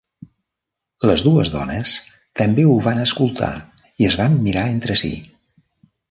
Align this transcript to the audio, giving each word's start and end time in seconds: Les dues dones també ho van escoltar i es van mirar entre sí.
Les 1.09 1.23
dues 1.25 1.49
dones 1.55 1.91
també 2.41 2.65
ho 2.69 2.73
van 2.87 3.01
escoltar 3.03 3.51
i 4.03 4.07
es 4.09 4.17
van 4.23 4.39
mirar 4.47 4.63
entre 4.71 4.97
sí. 5.03 5.13